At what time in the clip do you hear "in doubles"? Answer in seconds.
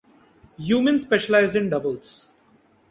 1.55-2.31